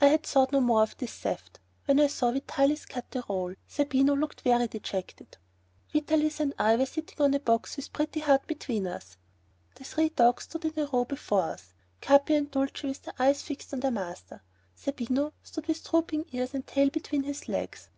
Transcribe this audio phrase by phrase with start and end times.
[0.00, 3.56] I had thought no more of this theft, when I saw Vitalis cut the roll;
[3.68, 5.36] Zerbino looked very dejected.
[5.92, 9.16] Vitalis and I were sitting on a box with Pretty Heart between us.
[9.74, 13.42] The three dogs stood in a row before us, Capi and Dulcie with their eyes
[13.42, 14.44] fixed on their master.
[14.78, 17.88] Zerbino stood with drooping ears and tail between his legs.